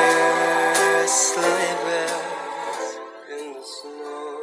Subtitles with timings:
[1.07, 2.97] sleigh bells
[3.29, 4.41] in the snow.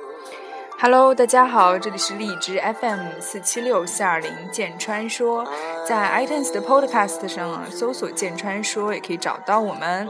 [0.80, 5.43] Hello，大家好，这里是荔枝 FM 四七六四二零剑川说，
[5.88, 10.07] 在 iTunes 的 Podcast 上啊搜索“剑川说”也可以找到我们。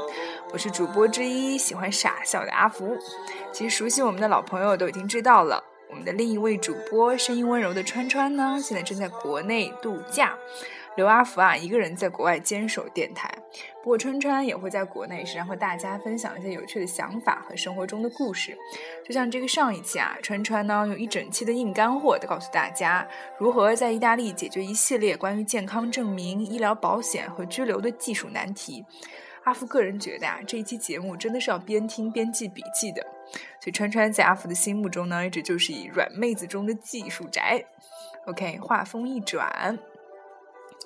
[0.51, 2.97] 我是主播之一，喜欢傻笑的阿福。
[3.51, 10.35] 其实熟悉我们的老朋友都已经知道了，我们的另一位主播声音温柔的川川呢，现在正在国内度假。
[10.95, 13.31] 刘阿福啊，一个人在国外坚守电台。
[13.83, 18.57] 不过川川也会在国内时常和大家分享一些有趣的想法和生活中的故事。
[19.05, 23.07] 就像这个上一期啊，川川呢用一整期的硬干货都告诉大家
[23.37, 28.83] 如何在意大利解决一系列关于健康证明、医疗保险和居留的技术难题。
[29.49, 33.01] 阿福个人觉得啊，这一期节目真的是要边听边记笔记的。
[33.59, 37.65] 所以川川在阿福的心目中呢，一直就是以软妹子中的技术宅。
[38.27, 39.79] OK，话锋一转。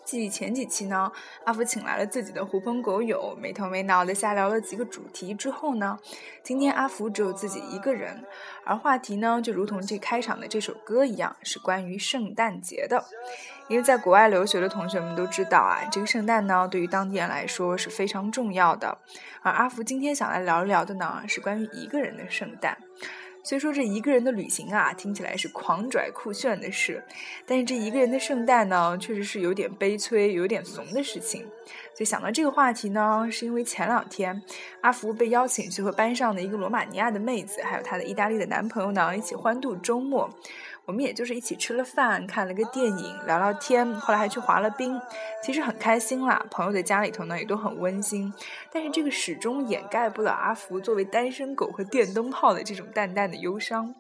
[0.06, 1.12] 继前几期呢，
[1.44, 6.00] 阿福请来了自己的狐朋狗友，没头没脑的瞎聊了几个主题之后呢，
[6.42, 8.24] 今天阿福只有自己一个人，
[8.66, 13.04] 而话题呢，就如同这开场的这首歌一样，是关于圣诞节的。
[13.68, 18.98] 因为在国外留学的同学们都知道啊，这个圣诞呢，对于当地人来说是非常重要的。
[19.42, 22.78] 而阿福今天想来聊一聊的呢，是关于一个人的圣诞。
[23.46, 27.04] 虽说这一个人的旅行啊，听起来是狂拽酷炫的事，
[27.46, 31.42] 但是这一个人的圣诞呢，确实是有点悲催、有点怂的事情。
[31.94, 34.42] 所以想到这个话题呢，是因为前两天
[34.80, 40.30] 阿福被邀请去和班上的一个罗马尼亚的妹子，还有她的意大利的男朋友呢，一起欢度周末。
[40.86, 45.00] 我们也就是一起吃了饭，看了个电影，聊聊天，后来还去滑了冰，
[45.42, 46.46] 其实很开心啦。
[46.52, 48.34] 朋友的家里头呢也都很温馨，
[48.70, 53.96] 但是这个始终掩盖不了阿福作为单身狗和电灯泡的这种淡淡的忧伤。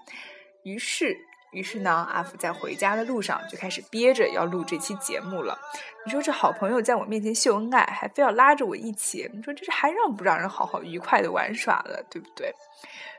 [0.63, 1.17] 于是，
[1.53, 5.57] 于是呢，阿福在回家的路上就开始憋着要录这期节目了。
[6.05, 12.53] 你说这好朋友在我面前秀恩爱，还非要拉着我一起，你说这是还让不让人好好愉快的玩耍了，对不对？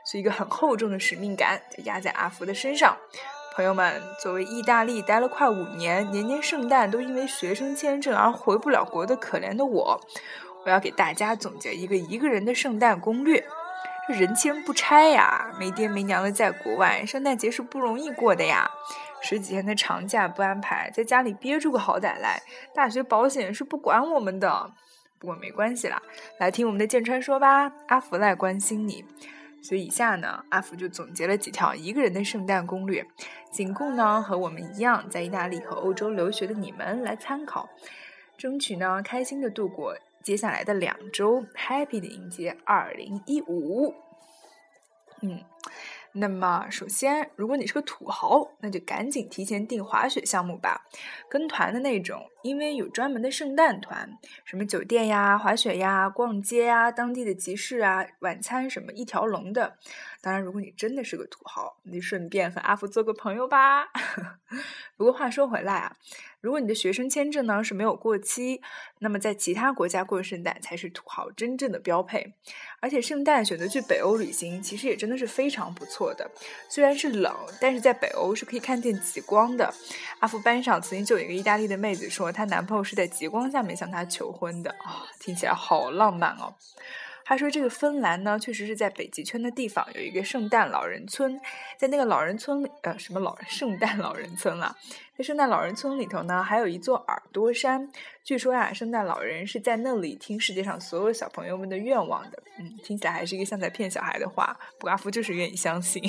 [0.05, 2.95] 所以一个很厚重的使命感就压在阿福的身上。
[3.55, 9.97] 朋友们，作为意大利待了快五年，年年圣诞都因为学生签证而回不了国的可怜的我，
[10.65, 13.41] 我要给大家总结一个一个人的圣诞攻略。
[14.09, 18.69] 这人情不拆呀，没爹没娘的在国外，圣诞节是不容易过的呀。
[19.21, 22.41] 十几天的长假不安排，在家里憋出个好歹来，
[22.73, 24.69] 大学保险是不管我们的。
[25.17, 26.01] 不过没关系啦，
[26.39, 29.05] 来听我们的剑川说吧，阿福来关心你。
[29.61, 33.05] 所以以下呢，阿福就总结了几条一个人的圣诞攻略，
[33.51, 37.69] 仅供呢和我们一样在意大利和欧洲留学的你们来参考，
[38.37, 43.93] 争取呢开心的度过接下来的两周，happy 的迎接二零一五。
[45.21, 45.43] 嗯。
[46.17, 50.85] 那么，首先，如果你是个土豪，那就赶紧提前订滑雪项目吧，
[51.29, 54.09] 跟团的那种，因为有专门的圣诞团，
[54.45, 59.75] 什么酒店呀、滑雪呀、逛街呀、当地的集市啊、晚餐什么一条龙的。
[60.25, 63.85] 当然，如果你真的是个土豪，你顺便和阿福做个朋友吧。
[64.97, 65.95] 不过话说回来啊，
[66.41, 68.59] 如果你的学生签证呢是没有过期，
[68.97, 72.33] 那么在其他国家过圣诞才是土豪真正的标配。
[72.79, 76.31] 而且圣诞选择去北欧旅行，其实也真的是非常不错的。
[76.67, 77.31] 虽然是冷，
[77.61, 79.71] 但是在北欧是可以看见极光的。
[80.21, 86.55] 阿福班上曾经就有一个意大利的妹子说，她男朋友是在极光下面向她求婚的啊，听起来好浪漫哦。
[87.27, 91.41] 他说：“这个芬兰呢，确实是在北极圈的地方有一个圣诞老人村，
[91.75, 94.77] 在那个老人村里，呃，什么老圣诞老人村了？
[95.17, 97.89] 在圣诞老人村里头呢，还有一座耳朵山。
[98.23, 102.43] 据说呀，圣诞老人是在那里听世界上所有小朋友们的愿望的。
[102.59, 106.03] 嗯，听起来还是一个像在骗小孩的话，布拉夫就是愿意相信。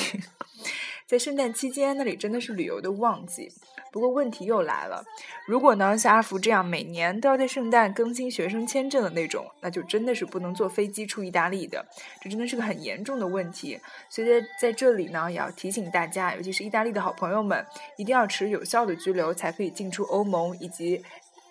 [1.07, 3.53] 在圣诞期间，那里真的是旅游的旺季。
[3.93, 5.05] 不过问题又来了，
[5.47, 11.87] 如果呢像阿福这样每年都要在圣诞更新学生签证的那种，那就真的是不能坐飞机出意大利的，
[12.21, 13.81] 这真的是个很严重的问题。
[14.11, 17.65] 所以在在这里呢，也要提醒大家，尤其是意大利的好朋友们，
[17.97, 21.03] 一定要持有效的居留，才可以进出欧盟，以及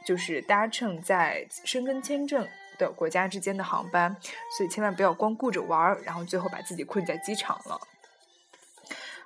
[0.06, 2.46] 就是搭乘在申根签证
[2.78, 4.16] 的国家之间的航班。
[4.58, 7.80] 所以千万不要光顾着玩儿，然后最后把自己困在机场了。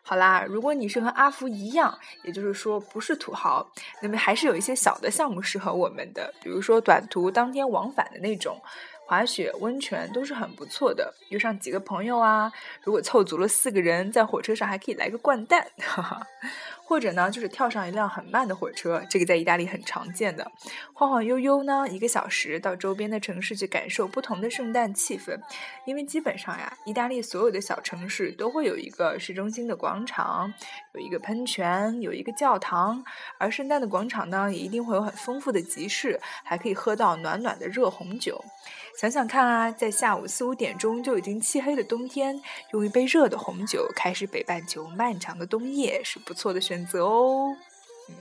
[0.02, 3.68] 好啦，如果你是和阿福一样，也就是说不是土豪，
[4.02, 8.60] 那么还是有一些小的项目适合我们的，比如说短途当天往返的那种，
[9.10, 11.12] 滑雪、温泉都是很不错的。
[11.30, 12.54] 约上几个朋友啊，
[12.84, 16.28] 如果凑足了四个人，在火车上还可以来个掼蛋，哈哈。
[16.84, 20.52] 或者呢，就是跳上一辆很慢的火车，这个在意大利很常见的，
[20.94, 25.40] 晃晃悠悠呢，一个小时到周边的城市去感受不同的圣诞气氛。
[25.86, 30.52] 因为基本上呀，意大利所有的小城市都会有一个市中心的广场，
[30.94, 33.04] 有一个喷泉，有一个教堂，
[33.40, 38.44] 而圣诞的广场呢，也一定会有很丰富的集市，还可以喝到暖暖的热红酒。
[39.00, 42.38] 想想看啊，在下午四五点钟就已经漆黑的冬天，
[42.74, 47.56] 用一杯热的红酒开始北半球漫长的冬夜是不错的选择哦。
[48.10, 48.16] 嗯，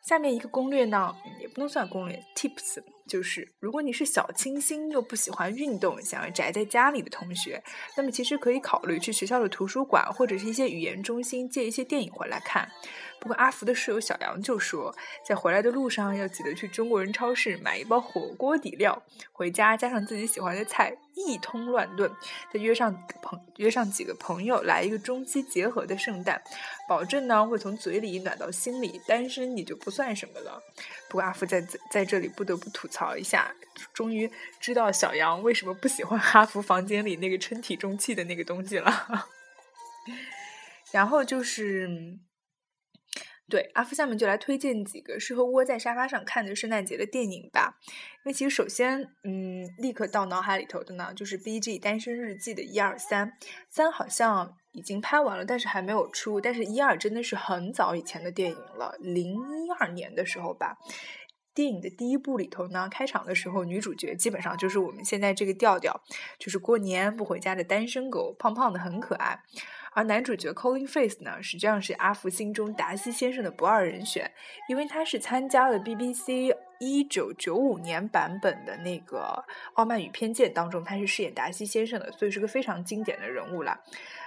[0.00, 2.80] 下面一个攻略呢，也不能算攻略，tips。
[3.08, 7.60] 就是，如果你是小清新又不喜欢运动，想要宅在家里的同学，
[7.96, 12.70] 那么其实可以考虑去学校的图书馆或者是一些语言中心借一些电影回来看。
[13.20, 14.94] 不过阿福的室友小杨就说，
[15.26, 22.10] 在回来的路上要记得去中国人超市买一包火锅底料，回家加上自己喜欢的菜，一通乱炖，
[22.52, 26.40] 再约上朋约上几个朋友来一个中西结合的圣诞，
[26.88, 30.62] 保证呢会从嘴里暖到心里，单身你就不算什么了。
[31.08, 31.60] 不过阿福在
[31.90, 33.08] 在这里不得不吐槽。
[33.18, 33.52] 一下，
[33.92, 34.30] 终于
[34.60, 39.26] 知道小杨为什么不喜欢哈弗房间里那个称体重器的那个东西了。
[40.92, 41.88] 然后就是，
[43.48, 47.78] 对阿福，下面就来推荐几个适合窝在沙发上看的圣诞节的电影吧。
[47.86, 51.78] 因为其实首先，嗯，立刻到脑海里头的呢，就是《B.G.
[51.78, 53.32] 单身日记》的一二三。
[53.70, 56.40] 三好像已经拍完了，但是还没有出。
[56.40, 60.76] 但是一二真的是很早以前的电影了，零一二年的时候吧。
[61.54, 66.00] 电影的第一部里头呢，开场的时候，女主角基本上就是我们现在这个调调，
[66.38, 69.40] 就是过年不回家的单身狗，胖胖的很可爱。
[69.92, 74.30] 而男主角 Colin Face 呢，实际上是阿福心中达西先生的不二人选，
[74.68, 79.44] 因为他是参加了 BBC 一九九五年版本的那个
[79.74, 83.80] 《傲慢与偏见》当中，他是饰演达西先生的，所以是个非常经典的人物了。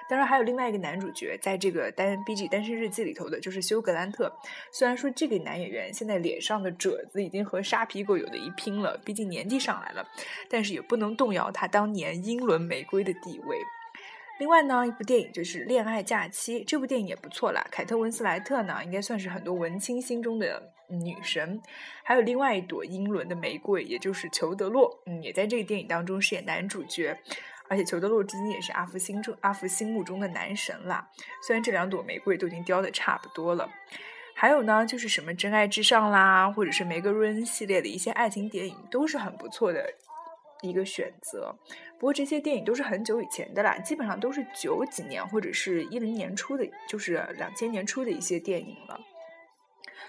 [0.10, 4.30] 当然，还有另外一个男主角，在这个单 BG 单身日记里头的，就是休格兰特。
[4.74, 10.06] 虽然说这个男演员现在脸上的褶子已经和沙皮狗有的一拼了，毕竟年纪上来了，
[10.50, 13.58] 但是也不能动摇他当年英伦玫瑰的地位。
[14.42, 17.64] 另外呢，一部电影就是《恋爱假期》，这部电影也不错啦。
[17.70, 20.60] 凯特温斯莱特呢，应该算是很多文青心中的
[20.90, 21.62] 女神。
[22.04, 27.16] 还有另外一朵英伦的玫瑰，也就是裘德洛，嗯，也在这个电影当中饰演男主角。
[27.70, 31.08] 而且裘德洛至今也是阿福心中阿福心目中的男神啦。
[31.46, 33.70] 虽然这两朵玫瑰都已经凋的差不多了，
[34.34, 39.86] 还有呢，就是什么真爱至上啦，或者是梅格瑞恩系列的一些爱情电影，都是很不错的
[40.62, 41.56] 一个选择。
[42.00, 49.00] 不过这些电影都是很久以前的啦，基本上都是九几年或者是一零年初的，就是两千年初的一些电影了。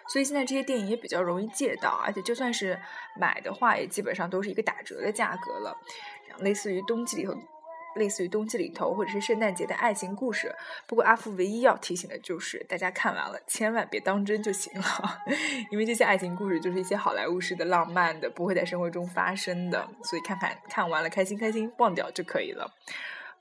[0.08, 2.78] 所以现在这些电影也比较容易借到，而且就算是
[3.18, 5.76] 买的话，也基本上都是一个打折的价格了。
[6.38, 7.34] 类似于冬季里头。
[7.96, 10.54] 类似于冬季里头或者是圣诞节的爱情故事，
[10.86, 15.20] 不过阿福唯一要提醒的就是，大家看完了千万别当真就行了，
[15.70, 22.72] 因为这些爱情故事就是一些好莱坞式的浪漫的，不会在生活中发生的，所以看看看完了开心开心，忘掉就可以了。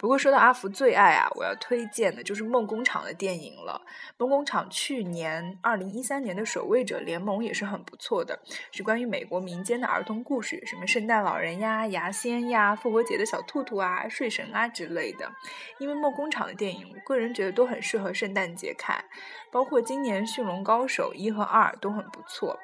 [0.01, 3.79] 不过说到阿福最爱啊，我要推荐的就是梦工厂的电影了。
[4.17, 8.39] 梦工厂去年二零一三年的《守卫者联盟》也是很不错的，
[8.71, 15.31] 是关于美国民间的儿童故事，什么圣诞老人呀、牙仙呀、复活节的小兔兔啊、睡神啊之类的。
[15.77, 19.05] 因为梦工厂的电影，我个人觉得都很适合圣诞节看，
[19.51, 22.57] 包括今年《驯龙高手》一和二都很不错。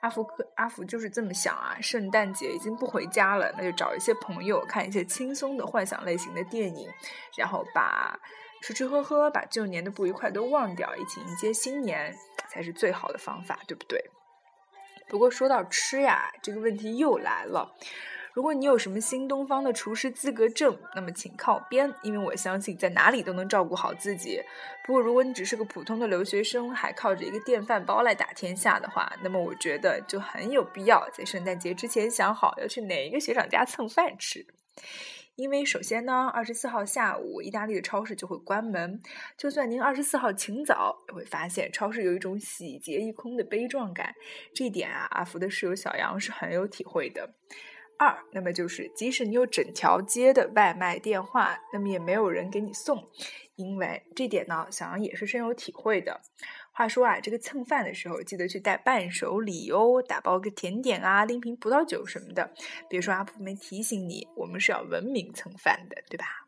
[0.00, 6.88] 阿福克阿福就是这么想啊，圣诞节已经不回家了，那就找一些朋友看一些轻松的幻想类型的电影，
[7.36, 8.18] 然后把
[8.62, 12.14] 吃吃喝喝，把旧年的不愉快都忘掉，一起迎接新年，
[12.48, 13.98] 才是最好的方法，对不对？
[15.08, 17.74] 不过说到吃呀，这个问题又来了。
[18.36, 24.38] 如果你有什么新东方的厨师资格证，那么请靠边，因为我相信在哪里都能照顾好自己。
[24.84, 34.46] 不过，如果你只是个普通的留学生，还靠着一个电饭煲来打天下的话，那么我觉得就很有必要在圣诞节之前想好要去哪一个学长家蹭饭吃。
[35.36, 39.00] 因为首先呢，二十四号下午意大利的超市就会关门，
[39.38, 44.14] 就算您二十四号请早，也会发现超市有一种喜结一空的悲壮感。
[44.54, 47.30] 这一点啊，阿福的室友小杨是很有体会的。
[47.98, 53.08] 二，那么就是即使你有整条街的外卖电话，那么也没有人给你送，
[53.56, 56.20] 因为这点呢，小杨也是深有体会的。
[56.72, 62.52] 话说啊，这个蹭饭的时候，记得去带伴手礼哦，打包个甜点啊，拎瓶葡萄酒什么的。
[62.88, 66.45] 别说阿普没提醒你，我们是要文明蹭饭的，对吧？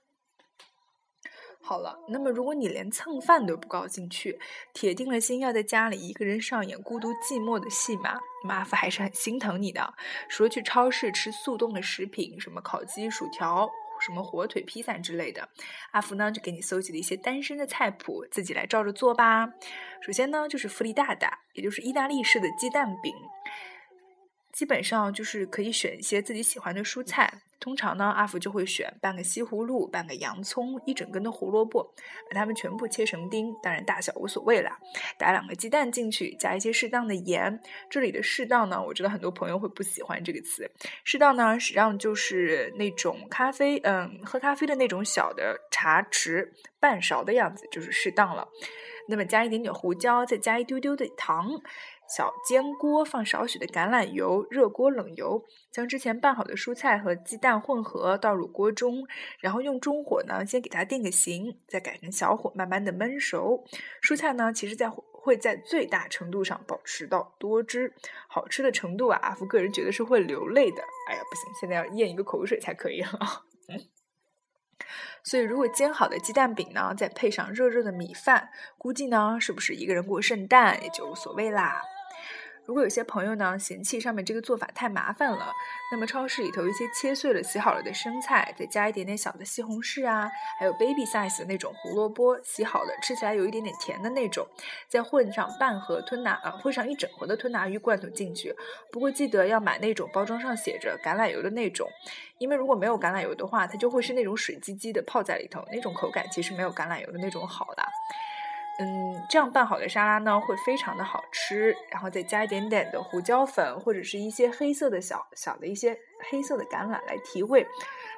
[1.61, 4.39] 好了，那么如果你连蹭饭都不高兴去，
[4.73, 9.93] 铁定了心要在家里一个人上演孤独寂寞的戏码，阿福还是很心疼你的。
[10.31, 13.69] 除了去超市吃速冻的食品，什么烤鸡、薯条、
[14.01, 15.47] 什么火腿、披萨之类的，
[15.91, 19.53] 阿福呢就给你搜集了一些单身的菜谱，自己来照着做吧。
[20.01, 23.13] 首先呢就是弗利大大，也就是意大利式的鸡蛋饼。
[24.59, 31.95] 基本上就是可以选一些自己喜欢的蔬菜，通常呢，阿福就会选半个西葫芦、半个洋葱、一整根的胡萝卜，
[32.29, 34.77] 把它们全部切成丁，当然大小无所谓啦。
[35.17, 37.61] 打两个鸡蛋进去，加一些适当的盐。
[37.89, 40.69] 这里的适当呢，我知道很多朋友会不喜欢这个词。
[41.05, 46.51] 适当呢，实际上就是那种咖啡，嗯，喝咖啡的那种小的茶匙
[46.81, 48.49] 半勺的样子，就是适当了。
[49.11, 51.49] 那么加一点点胡椒，再加一丢丢的糖。
[52.09, 59.07] 小煎锅放少许的橄榄油，热锅冷油，将之前拌好的蔬菜和鸡蛋混合倒入锅中，
[59.41, 63.65] 然后用中火呢先给它定个型，再改成小火慢慢的焖熟。
[64.03, 67.93] 蔬菜呢其实在会在最大程度上保持到多汁，
[68.27, 70.83] 好吃的程度啊，阿福个人觉得是会流泪的。
[71.09, 73.45] 哎呀，不行，现在要咽一个口水才可以了。
[75.23, 78.49] 所以，如果煎好的鸡蛋饼呢，再配上热热的米饭，
[78.79, 81.83] 估计呢是不是一个人过圣诞也就无所谓啦。
[82.69, 85.51] 如果有些朋友呢嫌弃上面这个做法太麻烦了，
[85.91, 94.47] 那么超市里头一些切碎了、洗好了的生菜，再加一点点小的西红柿啊，还有 baby size 的那种胡萝卜，洗好了，吃起来有一点点甜的那种，
[94.87, 98.55] 再混上半盒吞拿啊，混上一整盒的吞拿鱼罐头进去。
[98.93, 101.89] 不过记得要买那种包装上写着橄榄油的那种，
[102.37, 107.83] 因为如果没有橄榄油的话，它就会是那种水唧唧的泡在里头，那种口感其实没有橄榄油的那种好的。
[108.81, 111.75] 嗯，这样拌好的沙拉呢，会非常的好吃。
[111.91, 115.99] 然后再加一点点的胡椒粉，或者是一些黑色的小小的一些
[116.31, 117.67] 黑色的橄榄来提味。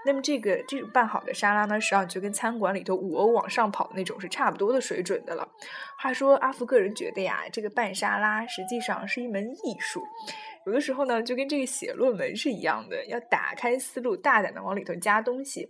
[0.05, 5.49] 那么这个这种拌好的沙拉呢，实际上就跟餐馆里头五欧往上跑的那种是差不多的水准的了。
[5.99, 10.03] 话说阿福个人觉得呀，这个拌沙拉实际上是一门艺术。
[10.67, 15.67] 有的时候呢，就跟这个写论文是一样的，要打开思路，大胆的往里头加东西。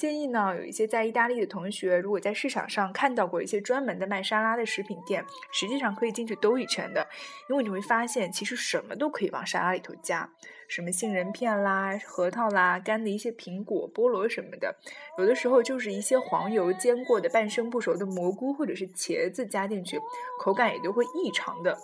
[0.00, 7.06] 建议呢，有一些在意大利的同学，如果在市场上看到过一些专门的卖沙拉的食品店，实际上可以进去兜一圈的，
[7.50, 10.26] 因为你会发现，其实什么都可以往沙拉里头加，
[10.68, 14.74] 什么杏仁片啦、核桃啦、干的一些苹果、菠萝什么的，
[15.18, 20.00] 有的时候就是一些黄油煎过的半生不熟的蘑菇或者是茄子加进去，
[20.42, 21.76] 口感也都会异常的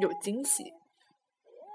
[0.00, 0.72] 有惊喜。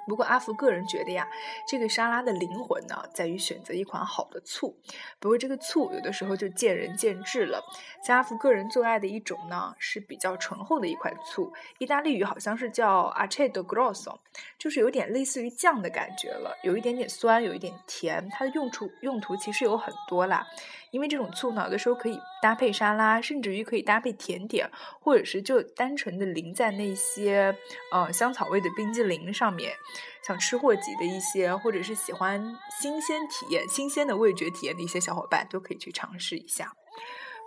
[0.09, 1.25] 不过阿福个人觉得呀，
[1.67, 4.75] 这个沙拉的灵魂呢，在于选择一款好的醋。
[5.19, 7.63] 不过这个醋有的时候就见仁见智了。
[8.03, 14.17] 像阿福个人最爱的一种呢，是比较醇厚的一款醋，意大利语好像是叫 Aceto Grosso，
[14.57, 18.27] 就是有点类似于酱的感觉了，有一点点酸，有一点甜。
[18.29, 20.45] 它的用处用途其实有很多啦。
[20.91, 24.69] 因为这种醋呢，有的时候可以搭配沙拉，甚至于可以搭配甜点，
[24.99, 27.55] 或者是就单纯的淋在那些
[27.91, 29.73] 呃香草味的冰激凌上面。
[30.21, 32.39] 像吃货级的一些，或者是喜欢
[32.79, 36.71] 新鲜体验、新鲜的味觉体验的一些小伙伴，都可以去尝试一下。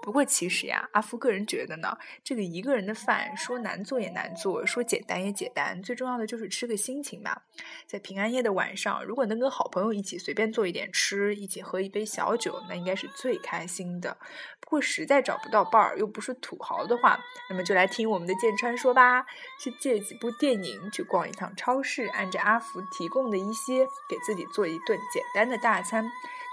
[0.02, 7.40] 不过其实呀，阿福个人觉得呢，这个一个人的饭说难做也难做，说简单也简单，最重要的就是吃个心情嘛。
[7.86, 14.16] 在平安夜的晚上，如果能跟好朋友一起随便做一点吃，一起喝一杯小酒，那应该是最开心的。
[14.60, 17.18] 不过实在找不到伴儿，又不是土豪的话，
[17.48, 19.24] 那么就来听我们的剑川说吧，
[19.60, 26.10] 去借几部电影，去逛一趟超市，按照阿福提供的一些，给自己做一顿简单的大餐。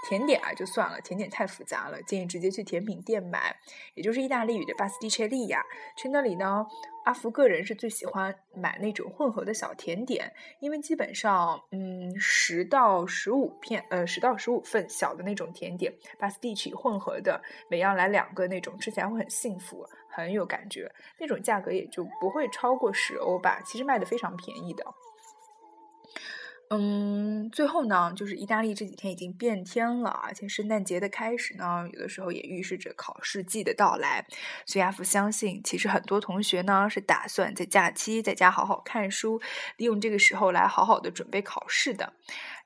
[0.08, 3.56] 甜点啊，就算了，甜点太复杂了，建议直接去甜品店买，
[3.94, 5.62] 也就是意大利语的巴斯蒂切利亚。
[5.96, 6.66] 去那里呢，
[7.04, 20.90] 阿福个人是最喜欢买那种混合的小甜点，因为基本上，嗯，十到十五片，呃，十到十五份小的那种甜点，巴斯蒂奇混合的，每样来两个那种，吃起来会很幸福，很有感觉。
[21.18, 24.84] 那种价格也就不会超过十欧吧，其实卖的非常便宜的。
[26.72, 34.24] 嗯，最后呢，就是意大利这几天已经变天了，而且圣诞节的开始呢，有的时候也预示着考试季的到来。
[34.64, 39.40] 所以阿福相信，其实很多同学呢是打算在假期在家好好看书，
[39.78, 42.12] 利用这个时候来好好的准备考试的。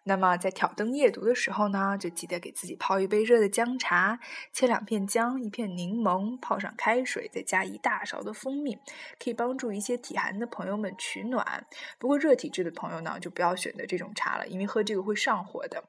[0.07, 4.21] 那么在挑灯夜读的时候呢，就记得给自己泡一杯热的姜茶，
[4.53, 8.79] 切两片姜，一片柠檬，泡上开水，再加一大勺的蜂蜜，
[9.19, 11.67] 可以帮助一些体寒的朋友们取暖。
[11.99, 15.83] 不过热体质的朋友呢，就不要选择这种茶了，因为喝这个会上火的。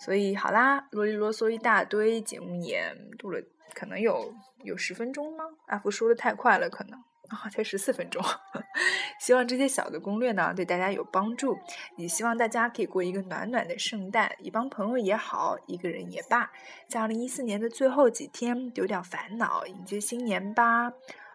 [0.00, 3.40] 所以好啦，啰里啰嗦一大堆，节目也录了，
[3.72, 4.34] 可能有
[4.64, 5.44] 有十分钟吗？
[5.68, 7.00] 阿福说的太快了，可能。
[7.28, 8.22] 啊，才十四分钟。
[9.20, 11.58] 希望这些小的攻略呢，对大家有帮助。
[11.96, 16.50] 也希望大家可以过一个暖暖的圣诞，一帮朋友也好，一个人也罢，
[16.88, 20.92] 在二零一四年的最后几天丢掉烦恼，迎接新年吧。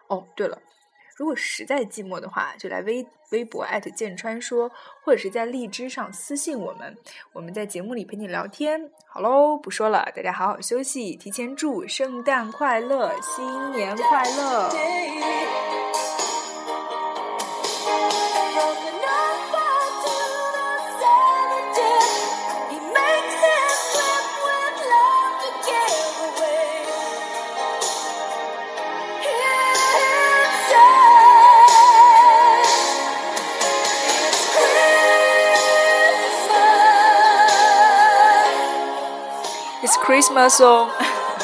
[0.08, 0.60] 哦，对了。
[1.16, 4.70] 如果实在寂寞的话，就来微微博艾特剑川说，
[5.02, 6.96] 或者是在荔枝上私信我们，
[7.32, 8.90] 我们在节目里陪你聊天。
[9.06, 14.70] 好喽，不说了，大家好好休息，提前祝圣诞快乐，新年快乐。
[39.82, 40.90] It's Christmas song，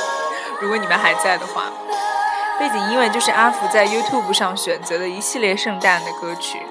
[0.62, 1.64] 如果你们还在的话，
[2.58, 6.62] 背景音乐就是阿福在 YouTube 上选择的一系列圣诞的歌曲。